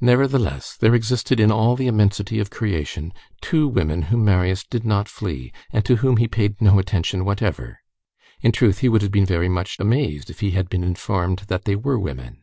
[0.00, 5.08] Nevertheless, there existed in all the immensity of creation, two women whom Marius did not
[5.08, 7.78] flee, and to whom he paid no attention whatever.
[8.40, 11.66] In truth, he would have been very much amazed if he had been informed that
[11.66, 12.42] they were women.